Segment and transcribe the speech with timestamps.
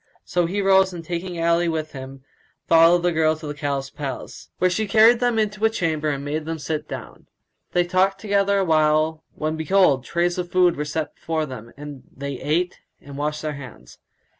[0.25, 2.23] So he rose and, taking Ali with him,
[2.67, 6.25] followed the girl to the Caliph's palace, where she carried them into a chamber and
[6.25, 7.27] made them sit down.
[7.73, 12.39] They talked together awhile, when behold, trays of food were set before them, and they
[12.41, 13.99] ate and washed their hands.